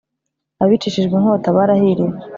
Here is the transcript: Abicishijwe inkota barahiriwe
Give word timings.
Abicishijwe 0.63 1.13
inkota 1.17 1.47
barahiriwe 1.57 2.13